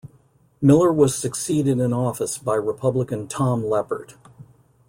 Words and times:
Miller 0.63 0.91
was 0.91 1.15
succeeded 1.15 1.77
in 1.79 1.93
office 1.93 2.39
by 2.39 2.55
Republican 2.55 3.27
Tom 3.27 3.61
Leppert. 3.61 4.15